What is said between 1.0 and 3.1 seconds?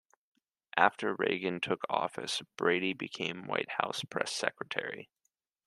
Reagan took office, Brady